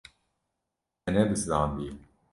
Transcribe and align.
Te 1.03 1.09
nebizdandiye. 1.11 1.91